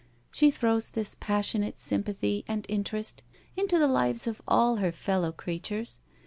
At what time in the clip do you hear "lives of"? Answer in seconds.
3.87-4.41